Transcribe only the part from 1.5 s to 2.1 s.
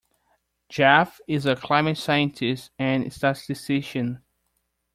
climate